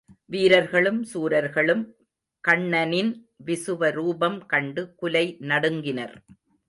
வீரர்களும் 0.25 1.03
சூரர்களும் 1.03 1.83
கண்ணனின் 2.43 3.11
விசுவரூபம் 3.45 4.39
கண்டு 4.45 4.83
குலை 4.95 5.25
நடுங்கினர். 5.41 6.15